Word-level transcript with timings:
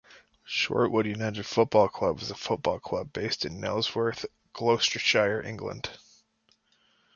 Shortwood 0.47 1.05
United 1.05 1.45
Football 1.45 1.87
Club 1.87 2.21
is 2.23 2.31
a 2.31 2.35
football 2.35 2.79
club 2.79 3.13
based 3.13 3.45
in 3.45 3.61
Nailsworth, 3.61 4.25
Gloucestershire, 4.51 5.43
England. 5.45 5.91